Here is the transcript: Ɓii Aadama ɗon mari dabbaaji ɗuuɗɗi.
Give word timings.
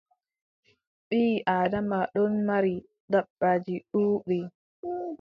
Ɓii 1.07 1.31
Aadama 1.53 1.97
ɗon 2.13 2.33
mari 2.49 2.73
dabbaaji 3.11 3.75
ɗuuɗɗi. 3.91 4.39